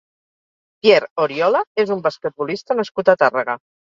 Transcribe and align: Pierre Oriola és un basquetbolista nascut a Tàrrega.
Pierre 0.85 1.09
Oriola 1.25 1.61
és 1.85 1.93
un 1.97 2.01
basquetbolista 2.07 2.79
nascut 2.79 3.13
a 3.13 3.15
Tàrrega. 3.25 3.59